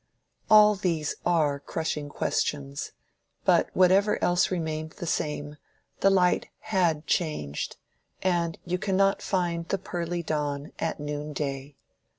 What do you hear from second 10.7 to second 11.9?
at noonday.